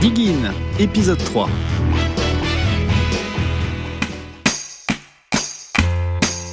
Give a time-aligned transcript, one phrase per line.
[0.00, 1.48] Diggin, épisode 3.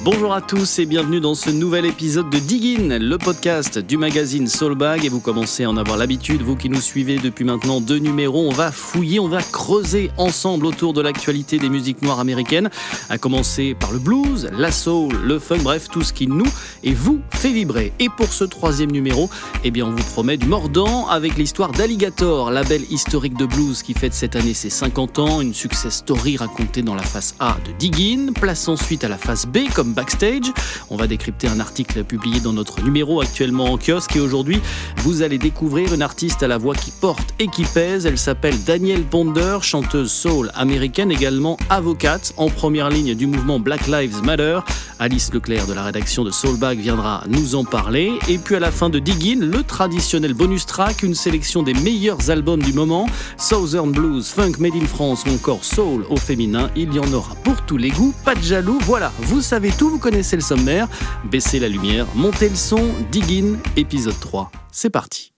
[0.09, 4.47] Bonjour à tous et bienvenue dans ce nouvel épisode de Diggin, le podcast du magazine
[4.47, 5.03] Soulbag.
[5.03, 8.47] Et vous commencez à en avoir l'habitude, vous qui nous suivez depuis maintenant deux numéros.
[8.47, 12.69] On va fouiller, on va creuser ensemble autour de l'actualité des musiques noires américaines.
[13.09, 16.47] À commencer par le blues, la soul, le funk, bref, tout ce qui nous
[16.85, 17.91] et vous fait vibrer.
[17.99, 19.29] Et pour ce troisième numéro,
[19.65, 23.93] eh bien, on vous promet du mordant avec l'histoire d'Alligator, label historique de blues qui
[23.93, 25.41] fête cette année ses 50 ans.
[25.41, 28.31] Une success story racontée dans la face A de Diggin.
[28.31, 30.53] Place ensuite à la face B comme backstage.
[30.91, 34.61] On va décrypter un article publié dans notre numéro actuellement en kiosque et aujourd'hui,
[34.97, 38.05] vous allez découvrir une artiste à la voix qui porte et qui pèse.
[38.05, 43.87] Elle s'appelle Danielle Ponder, chanteuse soul américaine, également avocate en première ligne du mouvement Black
[43.87, 44.59] Lives Matter.
[44.99, 48.13] Alice Leclerc de la rédaction de Soulbag viendra nous en parler.
[48.27, 52.29] Et puis à la fin de Diggin, le traditionnel bonus track, une sélection des meilleurs
[52.29, 56.69] albums du moment, Southern Blues, Funk Made in France ou encore Soul au féminin.
[56.75, 58.79] Il y en aura pour tous les goûts, pas de jaloux.
[58.83, 60.87] Voilà, vous savez tout, vous connaissez le sommaire.
[61.25, 64.51] Baissez la lumière, montez le son, Diggin, épisode 3.
[64.71, 65.33] C'est parti.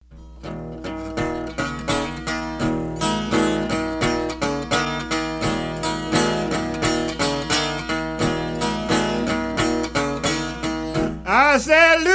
[11.59, 12.08] Said,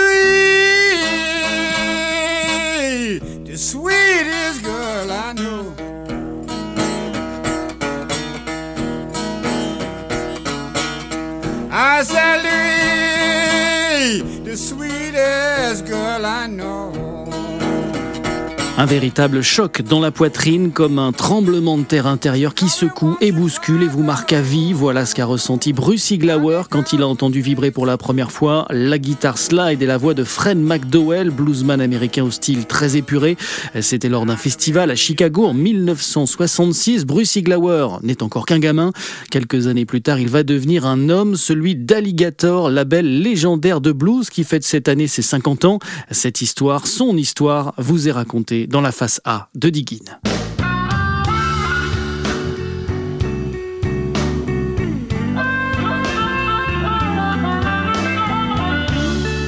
[18.77, 23.31] Un véritable choc dans la poitrine, comme un tremblement de terre intérieur qui secoue et
[23.31, 24.73] bouscule et vous marque à vie.
[24.73, 28.67] Voilà ce qu'a ressenti Bruce Iglauer quand il a entendu vibrer pour la première fois
[28.71, 33.37] la guitare slide et la voix de Fred McDowell, bluesman américain au style très épuré.
[33.81, 37.05] C'était lors d'un festival à Chicago en 1966.
[37.05, 38.91] Bruce Iglauer n'est encore qu'un gamin.
[39.31, 44.31] Quelques années plus tard, il va devenir un homme, celui d'Alligator, label légendaire de blues
[44.31, 45.79] qui fête cette année ses 50 ans.
[46.11, 50.34] Cette histoire, son histoire, vous est racontée dans la face A de Diggin.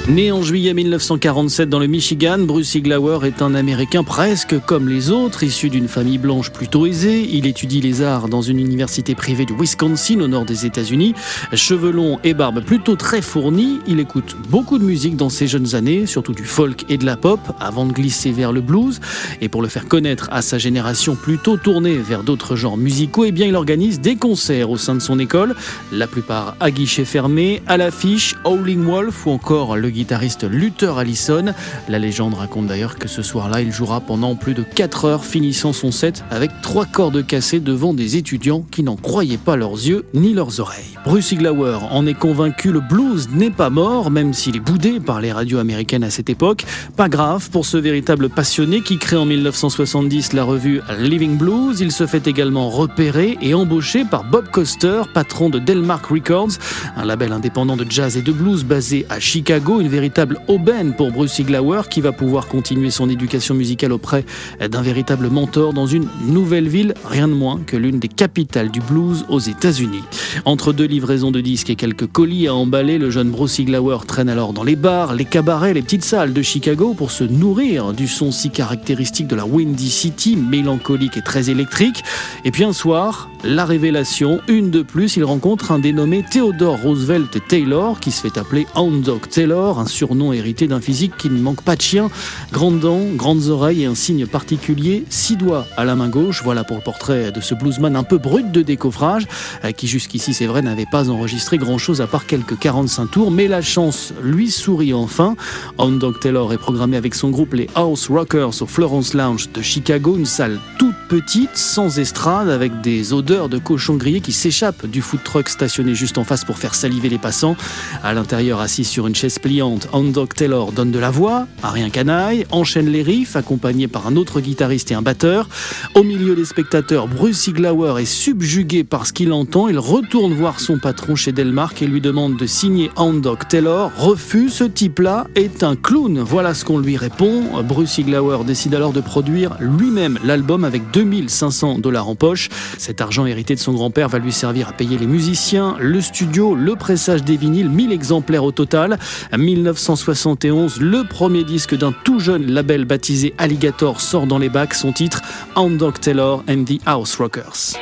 [0.09, 5.11] Né en juillet 1947 dans le Michigan, Bruce Iglauer est un Américain presque comme les
[5.11, 7.29] autres, issu d'une famille blanche plutôt aisée.
[7.29, 11.15] Il étudie les arts dans une université privée du Wisconsin au nord des États-Unis.
[11.55, 15.75] Cheveux longs et barbe plutôt très fournie, il écoute beaucoup de musique dans ses jeunes
[15.75, 19.01] années, surtout du folk et de la pop, avant de glisser vers le blues.
[19.41, 23.33] Et pour le faire connaître à sa génération plutôt tournée vers d'autres genres musicaux, eh
[23.33, 25.57] bien il organise des concerts au sein de son école,
[25.91, 31.47] la plupart à guichet fermé, à l'affiche Howling Wolf ou encore le guitariste Luther Allison.
[31.89, 35.73] La légende raconte d'ailleurs que ce soir-là, il jouera pendant plus de 4 heures, finissant
[35.73, 40.05] son set avec trois cordes cassées devant des étudiants qui n'en croyaient pas leurs yeux
[40.15, 40.99] ni leurs oreilles.
[41.05, 45.21] Bruce Iglauer en est convaincu, le blues n'est pas mort, même s'il est boudé par
[45.21, 46.65] les radios américaines à cette époque.
[46.97, 51.81] Pas grave pour ce véritable passionné qui crée en 1970 la revue Living Blues.
[51.81, 56.59] Il se fait également repérer et embaucher par Bob Coster, patron de Delmark Records,
[56.97, 61.39] un label indépendant de jazz et de blues basé à Chicago, véritable aubaine pour Bruce
[61.39, 64.25] Iglauer qui va pouvoir continuer son éducation musicale auprès
[64.61, 68.81] d'un véritable mentor dans une nouvelle ville, rien de moins que l'une des capitales du
[68.81, 70.03] blues aux États-Unis.
[70.45, 74.29] Entre deux livraisons de disques et quelques colis à emballer, le jeune Bruce Iglauer traîne
[74.29, 78.09] alors dans les bars, les cabarets, les petites salles de Chicago pour se nourrir du
[78.09, 82.03] son si caractéristique de la Windy City, mélancolique et très électrique.
[82.45, 87.47] Et puis un soir, la révélation, une de plus, il rencontre un dénommé Theodore Roosevelt
[87.49, 91.63] Taylor qui se fait appeler Hound Taylor, un surnom hérité d'un physique qui ne manque
[91.63, 92.11] pas de chien.
[92.53, 96.43] Grandes dents, grandes oreilles et un signe particulier, six doigts à la main gauche.
[96.45, 99.27] Voilà pour le portrait de ce bluesman un peu brut de décoffrage,
[99.65, 103.49] euh, qui jusqu'ici, c'est vrai, n'avait pas enregistré grand-chose à part quelques 45 tours, mais
[103.49, 105.37] la chance lui sourit enfin.
[105.79, 109.63] Hound Dog Taylor est programmé avec son groupe les House Rockers au Florence Lounge de
[109.63, 114.87] Chicago, une salle toute petite, sans estrade, avec des odeurs de cochon grillé qui s'échappent
[114.87, 117.57] du food truck stationné juste en face pour faire saliver les passants.
[118.03, 121.71] À l'intérieur, assis sur une chaise pliante, Hound Dog Taylor donne de la voix à
[121.71, 125.49] rien canaille, enchaîne les riffs, accompagné par un autre guitariste et un batteur.
[125.95, 129.69] Au milieu des spectateurs, Bruce Iglauer est subjugué par ce qu'il entend.
[129.69, 133.93] Il retourne voir son patron chez Delmark et lui demande de signer Hound Dog Taylor.
[133.97, 136.21] Refus, ce type-là est un clown.
[136.21, 137.63] Voilà ce qu'on lui répond.
[137.63, 142.49] Bruce Iglauer décide alors de produire lui-même l'album avec 2500 dollars en poche.
[142.79, 146.55] Cet argent hérité de son grand-père va lui servir à payer les musiciens, le studio,
[146.55, 148.99] le pressage des vinyles, 1000 exemplaires au total.
[149.37, 154.93] 1971, le premier disque d'un tout jeune label baptisé Alligator sort dans les bacs, son
[154.93, 155.21] titre
[155.55, 157.77] Hound Taylor and the House Rockers.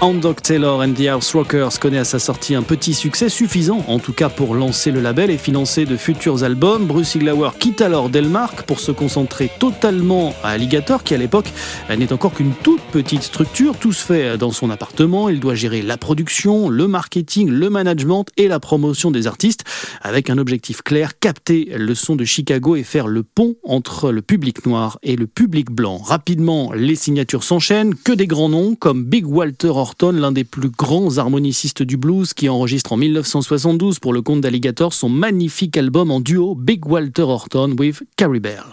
[0.00, 3.98] Dog Taylor and the House Rockers connaît à sa sortie un petit succès suffisant, en
[3.98, 6.86] tout cas pour lancer le label et financer de futurs albums.
[6.86, 11.52] Bruce Iglauer quitte alors Delmark pour se concentrer totalement à Alligator, qui à l'époque
[11.96, 13.76] n'est encore qu'une toute petite structure.
[13.76, 15.28] Tout se fait dans son appartement.
[15.28, 19.64] Il doit gérer la production, le marketing, le management et la promotion des artistes,
[20.00, 24.22] avec un objectif clair capter le son de Chicago et faire le pont entre le
[24.22, 25.98] public noir et le public blanc.
[25.98, 29.70] Rapidement, les signatures s'enchaînent, que des grands noms comme Big Walter
[30.12, 34.92] l'un des plus grands harmonicistes du blues, qui enregistre en 1972 pour le compte d'Alligator
[34.92, 38.64] son magnifique album en duo Big Walter Horton with Carrie Bell.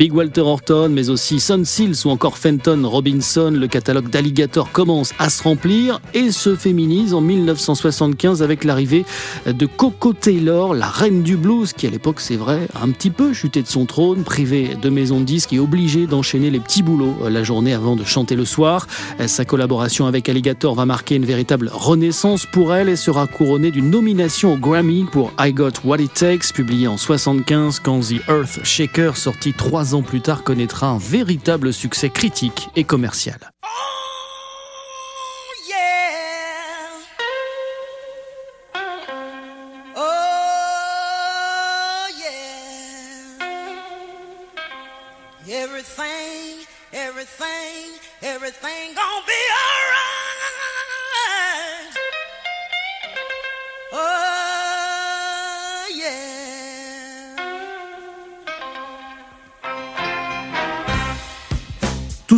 [0.00, 5.12] Big Walter Horton, mais aussi Sun Seals ou encore Fenton Robinson, le catalogue d'Alligator commence
[5.18, 9.04] à se remplir et se féminise en 1975 avec l'arrivée
[9.44, 13.10] de Coco Taylor, la reine du blues, qui à l'époque, c'est vrai, a un petit
[13.10, 16.82] peu chuté de son trône, privée de maison de disques et obligée d'enchaîner les petits
[16.82, 18.86] boulots la journée avant de chanter le soir.
[19.26, 23.90] Sa collaboration avec Alligator va marquer une véritable renaissance pour elle et sera couronnée d'une
[23.90, 28.60] nomination au Grammy pour I Got What It Takes, publié en 75 quand The Earth
[28.64, 33.52] Shaker, sorti trois ans plus tard, connaîtra un véritable succès critique et commercial.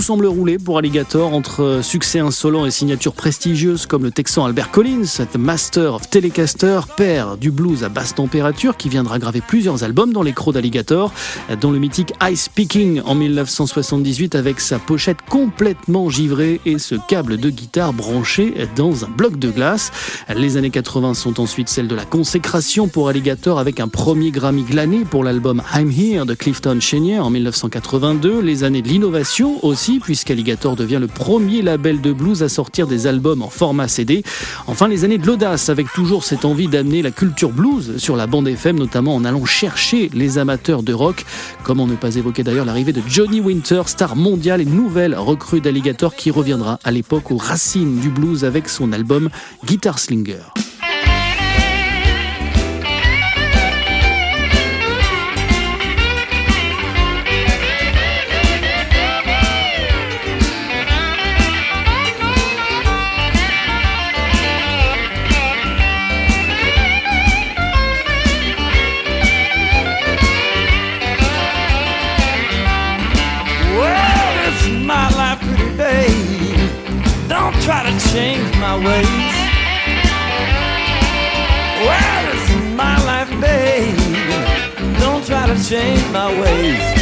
[0.03, 5.05] Semble rouler pour Alligator entre succès insolent et signatures prestigieuses comme le texan Albert Collins,
[5.33, 10.13] The Master of Telecaster, père du blues à basse température qui viendra graver plusieurs albums
[10.13, 11.13] dans les crocs d'Alligator,
[11.61, 17.37] dont le mythique Ice Picking en 1978 avec sa pochette complètement givrée et ce câble
[17.37, 19.93] de guitare branché dans un bloc de glace.
[20.35, 24.65] Les années 80 sont ensuite celles de la consécration pour Alligator avec un premier Grammy
[24.65, 29.92] glané pour l'album I'm Here de Clifton Chenier en 1982, les années de l'innovation aussi
[30.01, 34.23] puisqu'Alligator devient le premier label de blues à sortir des albums en format CD.
[34.67, 38.27] Enfin, les années de l'audace, avec toujours cette envie d'amener la culture blues sur la
[38.27, 41.25] bande FM, notamment en allant chercher les amateurs de rock.
[41.65, 46.15] Comment ne pas évoquer d'ailleurs l'arrivée de Johnny Winter, star mondial et nouvelle recrue d'Alligator
[46.15, 49.31] qui reviendra à l'époque aux racines du blues avec son album
[49.65, 50.72] Guitar Slinger.
[78.13, 79.35] Change my ways.
[81.87, 85.01] Well, it's my life, babe.
[85.01, 87.02] Don't try to change my ways.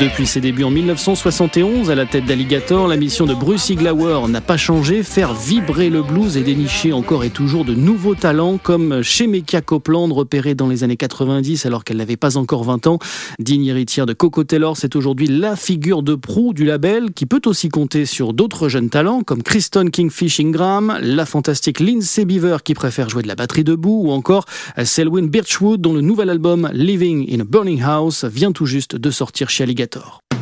[0.00, 4.40] Depuis ses débuts en 1971 à la tête d'Alligator, la mission de Bruce Iglauer n'a
[4.40, 9.02] pas changé, faire vibrer le blues et dénicher encore et toujours de nouveaux talents comme
[9.02, 12.98] Shemekia Copeland repérée dans les années 90 alors qu'elle n'avait pas encore 20 ans.
[13.38, 17.42] Digne héritière de Coco Taylor, c'est aujourd'hui la figure de proue du label qui peut
[17.44, 22.72] aussi compter sur d'autres jeunes talents comme Kristen Kingfish Ingram, la fantastique Lindsay Beaver qui
[22.72, 24.46] préfère jouer de la batterie debout ou encore
[24.82, 29.10] Selwyn Birchwood dont le nouvel album Living in a Burning House vient tout juste de
[29.10, 29.89] sortir chez Alligator.
[29.92, 30.39] Alligator.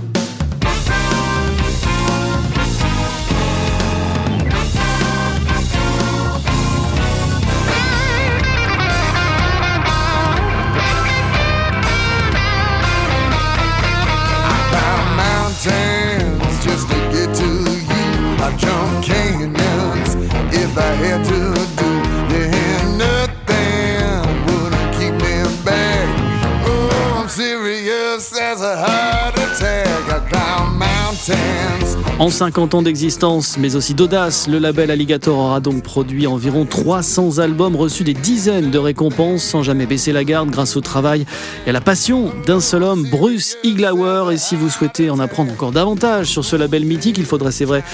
[32.18, 37.38] En 50 ans d'existence, mais aussi d'audace, le label Alligator aura donc produit environ 300
[37.38, 41.26] albums, reçu des dizaines de récompenses sans jamais baisser la garde grâce au travail
[41.64, 44.32] et à la passion d'un seul homme, Bruce Iglauer.
[44.32, 47.64] Et si vous souhaitez en apprendre encore davantage sur ce label mythique, il faudrait, c'est
[47.64, 47.84] vrai,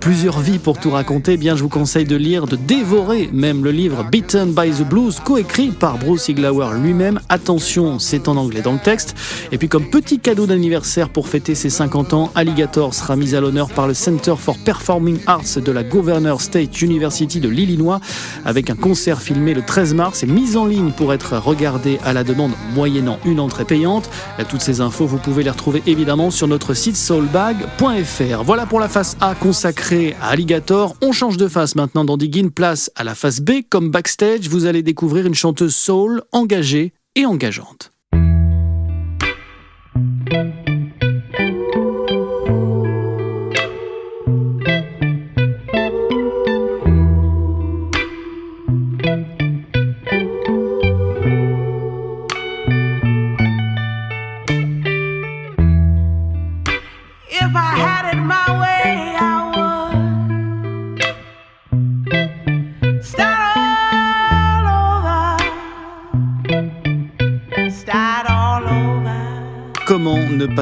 [0.00, 1.32] plusieurs vies pour tout raconter.
[1.32, 4.88] Eh bien, je vous conseille de lire, de dévorer même le livre Beaten by the
[4.88, 7.18] Blues, coécrit par Bruce Iglauer lui-même.
[7.28, 9.16] Attention, c'est en anglais dans le texte.
[9.50, 13.40] Et puis, comme petit cadeau d'anniversaire pour fêter ses 50 ans, Alligator sera mis à
[13.40, 18.00] l'honneur par le Center for Performing Arts de la Governor State University de l'Illinois
[18.44, 22.12] avec un concert filmé le 13 mars et mis en ligne pour être regardé à
[22.12, 24.10] la demande moyennant une entrée payante.
[24.48, 28.42] Toutes ces infos, vous pouvez les retrouver évidemment sur notre site soulbag.fr.
[28.44, 30.96] Voilà pour la face A consacrée à Alligator.
[31.02, 33.62] On change de face maintenant dans Diggin, place à la face B.
[33.70, 37.91] Comme backstage, vous allez découvrir une chanteuse soul engagée et engageante.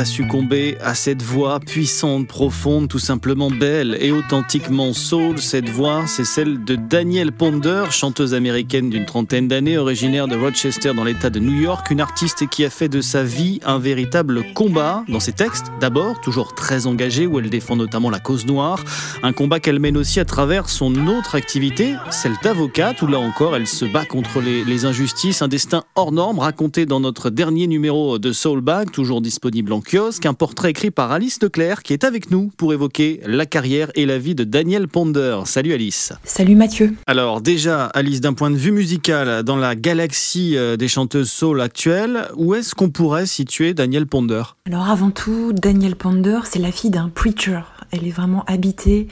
[0.01, 5.39] Pas succomber à cette voix puissante, profonde, tout simplement belle et authentiquement soul.
[5.39, 10.95] Cette voix, c'est celle de Danielle Ponder, chanteuse américaine d'une trentaine d'années, originaire de Rochester
[10.95, 14.43] dans l'État de New York, une artiste qui a fait de sa vie un véritable
[14.55, 15.67] combat dans ses textes.
[15.83, 18.83] D'abord, toujours très engagée, où elle défend notamment la cause noire,
[19.23, 23.55] un combat qu'elle mène aussi à travers son autre activité, celle d'avocate, où là encore
[23.55, 28.19] elle se bat contre les, injustices, un destin hors norme raconté dans notre dernier numéro
[28.19, 32.31] de Soulbag, toujours disponible en kiosque, un portrait écrit par Alice Leclerc qui est avec
[32.31, 35.41] nous pour évoquer la carrière et la vie de Daniel Ponder.
[35.47, 36.13] Salut Alice.
[36.23, 36.95] Salut Mathieu.
[37.09, 41.61] Alors déjà, Alice, d'un point de vue musical, dans la galaxie euh, des chanteuses soul
[41.61, 44.43] actuelles, où est-ce qu'on pourrait situer Daniel Ponder?
[44.67, 47.63] Alors avant tout, Daniel Ponder, c'est la fille d'un preacher.
[47.91, 49.09] Elle est vraiment habitée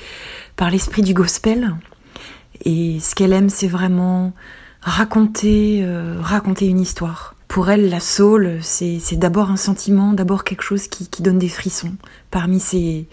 [0.54, 1.74] par l'esprit du gospel.
[2.64, 4.32] Et ce qu'elle aime, c'est vraiment
[4.80, 10.62] raconter, euh, raconter une histoire pour elle, la soul, c'est d'abord un sentiment, d'abord quelque
[10.62, 11.94] chose qui, qui, donne des frissons.
[12.30, 13.06] Parmi ses,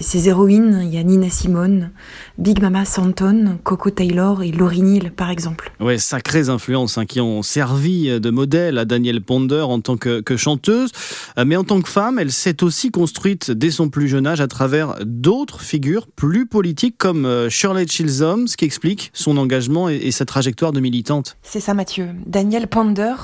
[0.00, 1.90] ses, héroïnes, il y a Nina Simone,
[2.38, 5.72] Big Mama Santon, Coco Taylor et Laurie Neal, par exemple.
[5.80, 10.20] Ouais, sacrées influences hein, qui ont servi de modèle à Danielle Ponder en tant que,
[10.20, 10.90] que, chanteuse.
[11.38, 14.40] Euh, mais en tant que femme, elle s'est aussi construite dès son plus jeune âge
[14.40, 19.88] à travers d'autres figures plus politiques comme euh, Shirley Chisholm, ce qui explique son engagement
[19.88, 21.36] et, et sa trajectoire de militante.
[21.42, 22.08] C'est ça, Mathieu.
[22.26, 23.14] Danielle Ponder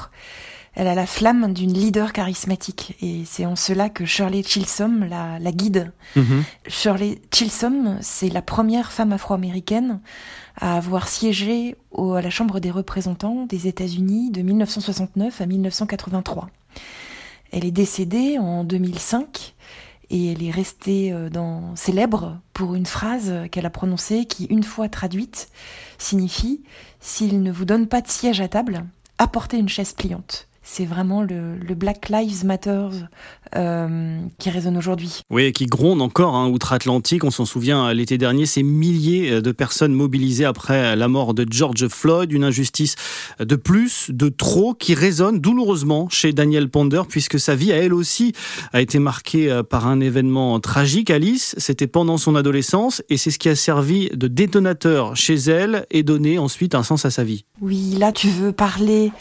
[0.75, 5.39] elle a la flamme d'une leader charismatique et c'est en cela que Shirley Chisholm la,
[5.39, 5.93] la guide.
[6.17, 6.43] Mm-hmm.
[6.69, 10.01] Shirley Chisholm, c'est la première femme afro-américaine
[10.61, 16.51] à avoir siégé au, à la Chambre des représentants des États-Unis de 1969 à 1983.
[17.53, 19.55] Elle est décédée en 2005
[20.11, 24.65] et elle est restée euh, dans, célèbre pour une phrase qu'elle a prononcée qui, une
[24.65, 25.49] fois traduite,
[25.99, 26.63] signifie
[27.01, 28.85] S'il ne vous donne pas de siège à table,
[29.19, 32.89] apportez une chaise pliante c'est vraiment le, le, Black Lives Matter
[33.55, 35.21] euh, qui résonne aujourd'hui.
[35.31, 37.23] Oui, qui gronde encore hein, outre-Atlantique.
[37.23, 41.87] On s'en souvient l'été dernier, ces milliers de personnes mobilisées après la mort de George
[41.89, 42.97] Floyd, une injustice
[43.39, 47.93] de plus, de trop, qui résonne douloureusement chez Danielle Ponder, puisque sa vie à elle
[47.93, 48.33] aussi
[48.73, 51.11] a été marquée euh, par un événement tragique.
[51.11, 55.87] Alice, c'était pendant son adolescence, et c'est ce qui a servi de détonateur chez elle
[55.91, 57.45] et donné ensuite un sens à sa vie.
[57.61, 59.13] Oui, là tu veux parler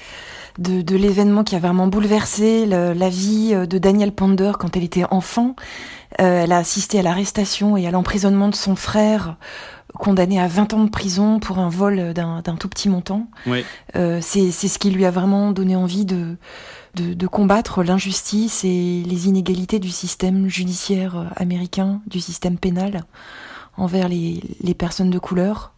[0.58, 4.76] de, de l'événement qui a vraiment bouleversé le, la vie euh, de Danielle Ponder quand
[4.76, 5.56] elle était enfant.
[6.22, 9.38] Euh, elle a assisté à l'arrestation et à l'emprisonnement de son frère
[9.96, 13.28] condamné à 20 ans de prison pour un vol d'un tout petit montant.
[13.46, 13.64] Oui.
[13.96, 16.36] Euh, c'est ce qui lui a vraiment donné envie de,
[16.96, 23.04] de, de combattre l'injustice et les inégalités du système judiciaire américain, du système pénal
[23.78, 25.73] envers les, les personnes de couleur.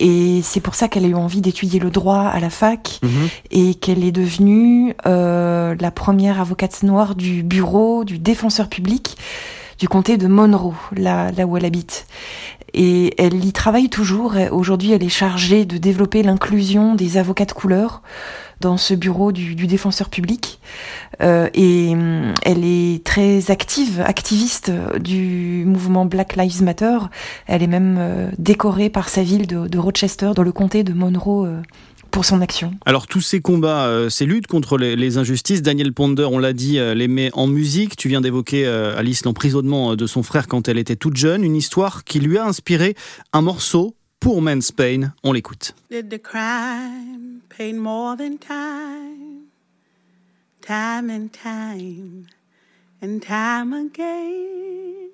[0.00, 3.08] Et c'est pour ça qu'elle a eu envie d'étudier le droit à la fac mmh.
[3.52, 9.16] et qu'elle est devenue euh, la première avocate noire du bureau du défenseur public
[9.78, 12.06] du comté de Monroe, là, là où elle habite.
[12.74, 14.34] Et elle y travaille toujours.
[14.50, 18.02] Aujourd'hui, elle est chargée de développer l'inclusion des avocats de couleur
[18.60, 20.60] dans ce bureau du, défenseur public.
[21.22, 24.70] Euh, et euh, elle est très active, activiste
[25.00, 26.98] du mouvement Black Lives Matter.
[27.46, 31.46] Elle est même euh, décorée par sa ville de, Rochester, dans le comté de Monroe.
[31.46, 31.60] Euh,
[32.10, 32.72] pour son action.
[32.86, 36.94] Alors tous ces combats, ces luttes contre les, injustices, Daniel Ponder, on l'a dit, euh,
[36.94, 37.96] les met en musique.
[37.96, 42.04] Tu viens d'évoquer Alice l'emprisonnement de son frère quand elle était toute jeune, une histoire
[42.04, 42.94] qui lui a inspiré
[43.32, 45.12] un morceau pour Men's Pain.
[45.22, 45.74] On l'écoute.
[45.90, 49.50] Did the crime pay more than time?
[50.62, 52.28] Time and time
[53.02, 55.10] and time again.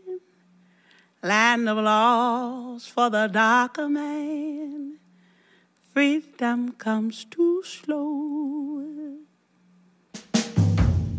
[1.25, 4.99] Land of laws for the darker man.
[5.93, 8.85] Freedom comes too slow.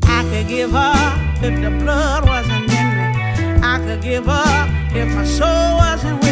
[0.05, 3.59] I could give up if the blood wasn't in me.
[3.61, 6.30] I could give up if my soul wasn't with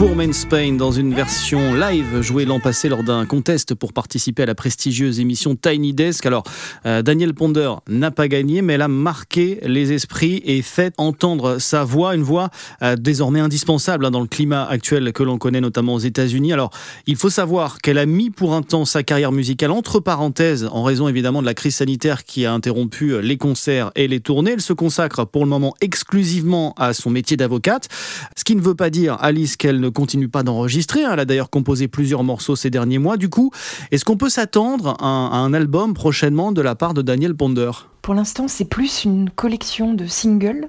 [0.00, 4.44] Pour Men's Pain dans une version live jouée l'an passé lors d'un contest pour participer
[4.44, 6.24] à la prestigieuse émission Tiny Desk.
[6.24, 6.42] Alors,
[6.86, 11.58] euh, Daniel Ponder n'a pas gagné, mais elle a marqué les esprits et fait entendre
[11.58, 12.48] sa voix, une voix
[12.80, 16.54] euh, désormais indispensable hein, dans le climat actuel que l'on connaît notamment aux États-Unis.
[16.54, 16.70] Alors,
[17.06, 20.82] il faut savoir qu'elle a mis pour un temps sa carrière musicale entre parenthèses en
[20.82, 24.52] raison évidemment de la crise sanitaire qui a interrompu euh, les concerts et les tournées.
[24.52, 27.88] Elle se consacre pour le moment exclusivement à son métier d'avocate,
[28.34, 31.04] ce qui ne veut pas dire, Alice, qu'elle ne continue pas d'enregistrer.
[31.04, 31.10] hein.
[31.12, 33.16] Elle a d'ailleurs composé plusieurs morceaux ces derniers mois.
[33.16, 33.50] Du coup,
[33.90, 37.70] est-ce qu'on peut s'attendre à un, album prochainement de la part de Daniel Ponder?
[38.02, 40.68] Pour l'instant, c'est plus une collection de singles.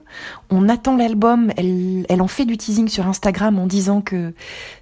[0.50, 4.34] On attend l'album, elle en fait du teasing sur Instagram en disant que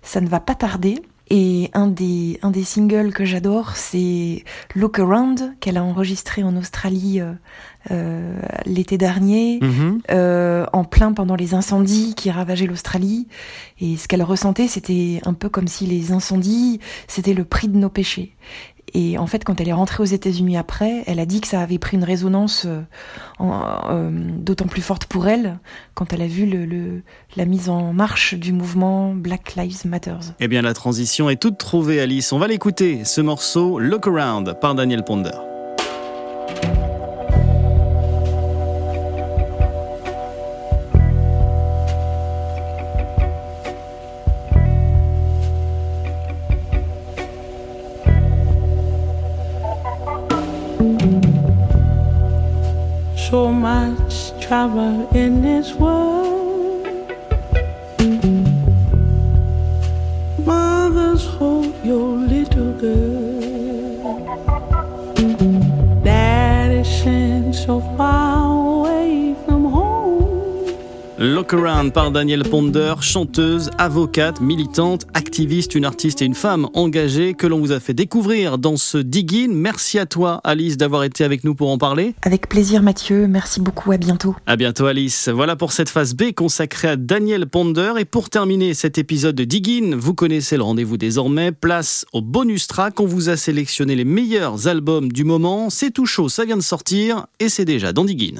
[0.01, 1.01] ça ne va pas tarder.
[1.29, 4.43] Et un des, un des singles que j'adore, c'est
[4.75, 7.33] Look Around, qu'elle a enregistré en Australie euh,
[7.91, 9.59] euh, l'été dernier,
[10.09, 13.27] euh, en plein pendant les incendies qui ravageaient l'Australie.
[13.79, 17.77] Et ce qu'elle ressentait, c'était un peu comme si les incendies, c'était le prix de
[17.77, 18.35] nos péchés.
[18.93, 21.61] Et en fait, quand elle est rentrée aux États-Unis après, elle a dit que ça
[21.61, 22.81] avait pris une résonance euh,
[23.41, 25.59] euh, d'autant plus forte pour elle
[25.93, 27.03] quand elle a vu
[27.35, 30.17] la mise en marche du mouvement Black Lives Matter.
[30.39, 32.31] Eh bien, la transition est toute trouvée, Alice.
[32.31, 35.48] On va l'écouter, ce morceau Look Around par Daniel Ponder.
[53.29, 56.18] So much trouble in this world.
[71.53, 77.47] Around par Daniel Ponder, chanteuse, avocate, militante, activiste, une artiste et une femme engagée que
[77.47, 79.53] l'on vous a fait découvrir dans ce Dig In.
[79.53, 82.13] Merci à toi, Alice, d'avoir été avec nous pour en parler.
[82.21, 84.35] Avec plaisir Mathieu, merci beaucoup, à bientôt.
[84.45, 85.29] À bientôt, Alice.
[85.29, 87.93] Voilà pour cette phase B consacrée à Daniel Ponder.
[87.97, 91.51] Et pour terminer cet épisode de Dig In, vous connaissez le rendez-vous désormais.
[91.51, 92.99] Place au bonus track.
[92.99, 95.69] On vous a sélectionné les meilleurs albums du moment.
[95.69, 98.39] C'est tout chaud, ça vient de sortir et c'est déjà dans Dig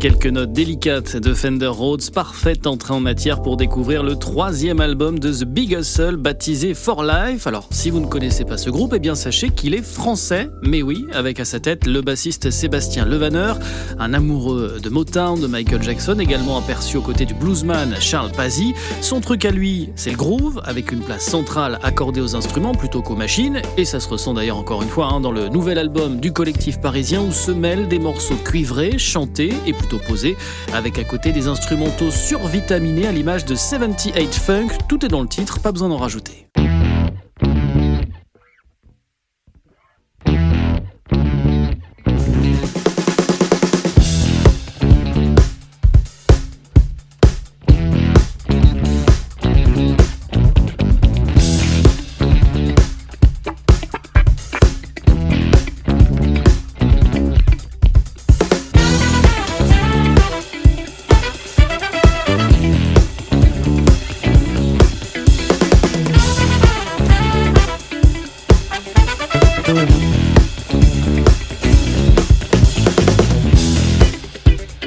[0.00, 5.18] Quelques notes délicates de Fender Rhodes, parfaite entrée en matière pour découvrir le troisième album
[5.18, 7.46] de The Big Hustle baptisé For Life.
[7.46, 10.80] Alors, si vous ne connaissez pas ce groupe, eh bien sachez qu'il est français, mais
[10.80, 13.58] oui, avec à sa tête le bassiste Sébastien Levaneur,
[13.98, 18.72] un amoureux de Motown, de Michael Jackson, également aperçu aux côtés du bluesman Charles Pazzi.
[19.02, 23.02] Son truc à lui, c'est le groove, avec une place centrale accordée aux instruments plutôt
[23.02, 26.20] qu'aux machines, et ça se ressent d'ailleurs encore une fois hein, dans le nouvel album
[26.20, 30.36] du collectif parisien où se mêlent des morceaux cuivrés, chantés et posés,
[30.72, 34.68] avec à côté des instrumentaux survitaminés à l'image de 78 Funk.
[34.88, 36.46] Tout est dans le titre, pas besoin d'en rajouter.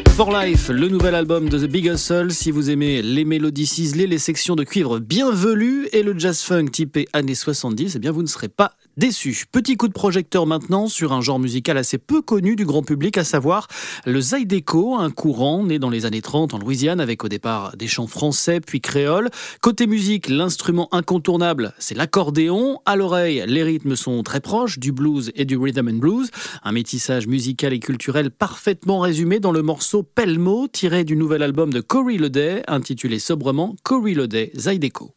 [0.10, 2.32] For Life, le nouvel album de The Big Hustle.
[2.32, 6.42] Si vous aimez les mélodies ciselées, les sections de cuivre bien velues et le jazz
[6.42, 9.46] funk typé années 70, eh bien vous ne serez pas déçu.
[9.52, 13.18] Petit coup de projecteur maintenant sur un genre musical assez peu connu du grand public,
[13.18, 13.68] à savoir
[14.06, 17.88] le Zydeco, un courant né dans les années 30 en Louisiane avec au départ des
[17.88, 19.30] chants français puis créoles.
[19.62, 22.80] Côté musique, l'instrument incontournable, c'est l'accordéon.
[22.86, 26.30] À l'oreille, les rythmes sont très proches du blues et du rhythm and blues.
[26.64, 31.72] Un métissage musical et culturel parfaitement résumé dans le morceau Pelmo tiré du nouvel album
[31.72, 35.14] de Cory Loday intitulé sobrement Cory Loday Zydeco.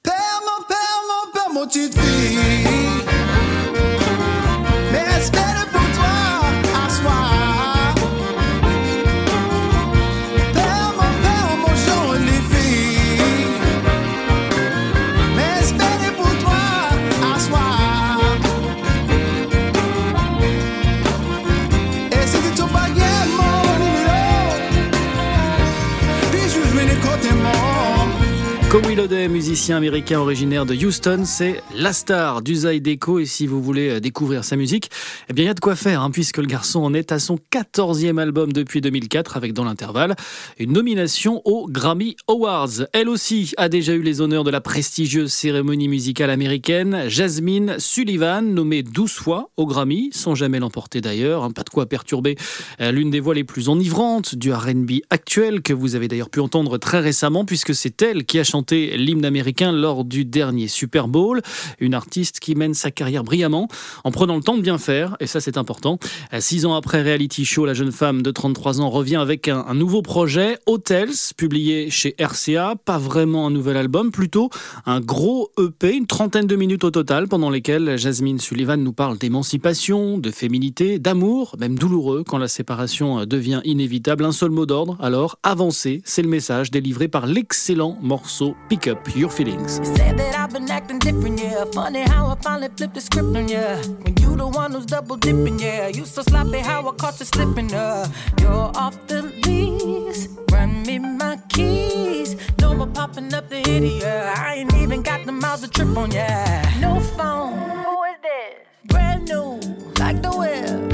[29.75, 34.45] Américain originaire de Houston, c'est la star du Zydeco et si vous voulez euh, découvrir
[34.45, 34.91] sa musique,
[35.29, 37.19] eh bien il y a de quoi faire hein, puisque le garçon en est à
[37.19, 40.15] son 14e album depuis 2004 avec dans l'intervalle
[40.59, 42.87] une nomination aux Grammy Awards.
[42.93, 47.09] Elle aussi a déjà eu les honneurs de la prestigieuse cérémonie musicale américaine.
[47.09, 51.87] Jasmine Sullivan, nommée 12 fois aux Grammy, sans jamais l'emporter d'ailleurs, hein, pas de quoi
[51.87, 52.37] perturber
[52.81, 56.41] euh, l'une des voix les plus enivrantes du R&B actuel que vous avez d'ailleurs pu
[56.41, 61.09] entendre très récemment puisque c'est elle qui a chanté l'hymne américain lors du dernier Super
[61.09, 61.40] Bowl.
[61.81, 63.69] Une artiste qui mène sa carrière brillamment
[64.05, 65.99] en prenant le temps de bien faire, et ça c'est important.
[66.38, 70.03] Six ans après Reality Show, la jeune femme de 33 ans revient avec un, nouveau
[70.03, 72.75] projet, Hotels, publié chez RCA.
[72.85, 74.51] Pas vraiment un nouvel album, plutôt
[74.85, 79.19] un gros EP, une trentaine de minutes au total, pendant lesquelles Jasmine Sullivan nous parle
[79.19, 84.25] d'émancipation, de féminité, d'amour, même douloureux quand la séparation devient inévitable.
[84.25, 88.99] Un seul mot d'ordre, alors avancer, c'est le message délivré par l'excellent morceau Pick Up
[89.14, 89.31] Your.
[89.47, 91.65] Say that I've been acting different, yeah.
[91.73, 93.77] Funny how I finally flipped the script on ya.
[94.03, 95.87] When you the one who's double dipping, yeah.
[95.87, 98.09] You so sloppy how I caught you slipping, uh.
[98.41, 100.27] You're off the lease.
[100.51, 102.35] Run me my keys.
[102.61, 104.03] No more popping up the idiot.
[104.05, 106.46] I ain't even got the miles to trip on, yeah.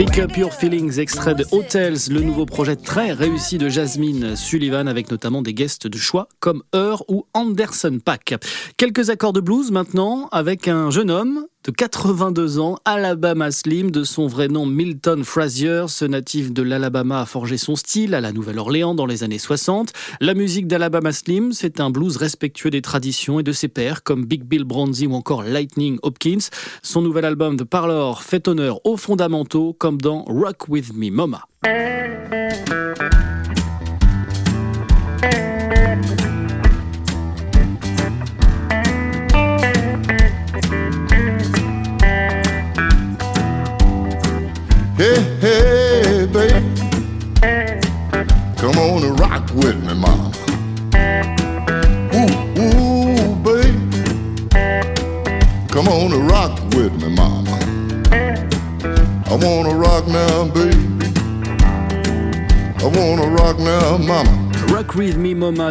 [0.05, 4.89] Pick Up Your Feelings, extrait de Hotels, le nouveau projet très réussi de Jasmine Sullivan
[4.89, 8.35] avec notamment des guests de choix comme Heur ou Anderson Pack.
[8.77, 14.03] Quelques accords de blues maintenant avec un jeune homme de 82 ans, Alabama Slim, de
[14.03, 15.85] son vrai nom Milton Frazier.
[15.89, 19.93] Ce natif de l'Alabama a forgé son style à la Nouvelle-Orléans dans les années 60.
[20.21, 24.25] La musique d'Alabama Slim, c'est un blues respectueux des traditions et de ses pairs, comme
[24.25, 26.49] Big Bill Bronzy ou encore Lightning Hopkins.
[26.83, 31.47] Son nouvel album The Parlor fait honneur aux fondamentaux, comme dans Rock With Me Mama.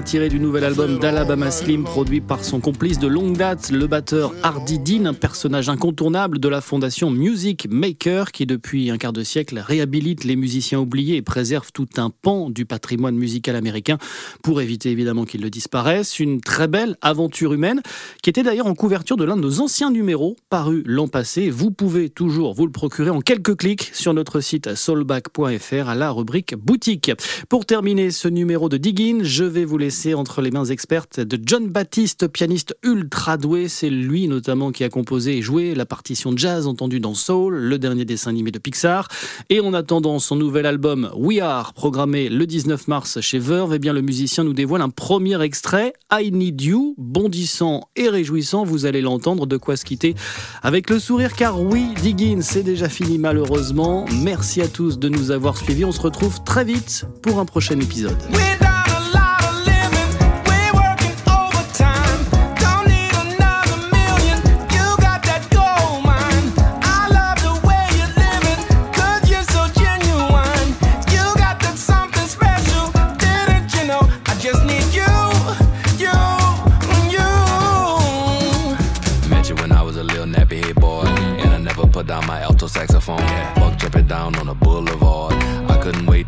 [0.05, 4.33] Tiré du nouvel album d'Alabama Slim, produit par son complice de longue date, le batteur
[4.41, 9.23] Hardy Dean, un personnage incontournable de la fondation Music Maker, qui depuis un quart de
[9.23, 13.97] siècle réhabilite les musiciens oubliés et préserve tout un pan du patrimoine musical américain
[14.43, 16.19] pour éviter évidemment qu'il ne disparaisse.
[16.19, 17.81] Une très belle aventure humaine,
[18.23, 21.49] qui était d'ailleurs en couverture de l'un de nos anciens numéros, paru l'an passé.
[21.49, 26.11] Vous pouvez toujours vous le procurer en quelques clics sur notre site soulback.fr à la
[26.11, 27.11] rubrique boutique.
[27.49, 28.79] Pour terminer ce numéro de
[29.23, 33.67] je vais vous laisser entre les mains expertes de John Baptiste, pianiste ultra doué.
[33.67, 37.77] C'est lui notamment qui a composé et joué la partition jazz entendue dans Soul, le
[37.77, 39.09] dernier dessin animé de Pixar.
[39.49, 43.79] Et en attendant son nouvel album We Are, programmé le 19 mars chez Verve, eh
[43.79, 48.63] bien le musicien nous dévoile un premier extrait, I Need You, bondissant et réjouissant.
[48.63, 50.15] Vous allez l'entendre, de quoi se quitter
[50.63, 54.05] avec le sourire, car oui, Diggins, c'est déjà fini malheureusement.
[54.23, 55.83] Merci à tous de nous avoir suivis.
[55.83, 58.17] On se retrouve très vite pour un prochain épisode.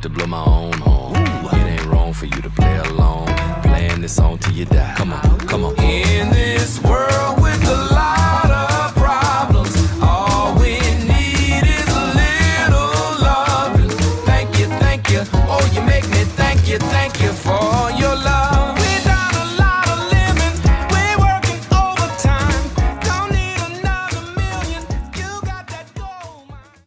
[0.03, 1.15] To blow my own horn.
[1.15, 3.27] It ain't wrong for you to play along.
[3.63, 4.92] Playing this song till you die.